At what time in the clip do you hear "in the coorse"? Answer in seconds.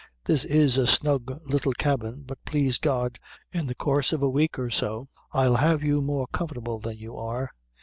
3.51-4.11